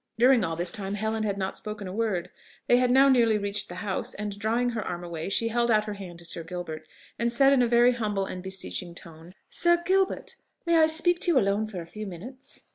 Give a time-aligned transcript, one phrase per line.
[0.17, 2.31] During all this time Helen had not spoken a word.
[2.65, 5.85] They had now nearly reached the house; and drawing her arm away, she held out
[5.85, 6.87] her hand to Sir Gilbert,
[7.19, 10.37] and said in a very humble and beseeching tone, "Sir Gilbert!...
[10.65, 12.61] may I speak to you alone for a few minutes?"